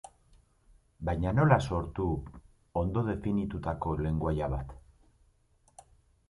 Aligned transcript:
Baina 1.09 1.33
nola 1.39 1.59
sortu 1.65 2.05
ondo 2.81 3.05
definitutako 3.11 3.95
lengoaia 4.01 4.49
bat? 4.57 4.75